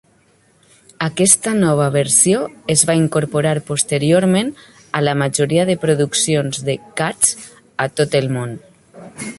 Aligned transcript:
Aquesta 1.07 1.51
nova 1.57 1.89
versió 1.95 2.39
es 2.75 2.85
va 2.91 2.95
incorporar 3.01 3.53
posteriorment 3.69 4.51
a 4.99 5.03
la 5.09 5.15
majoria 5.23 5.67
de 5.71 5.77
produccions 5.85 6.65
de 6.71 6.77
"Cats" 7.03 7.39
a 7.87 7.91
tot 8.01 8.21
el 8.25 8.33
món. 8.39 8.59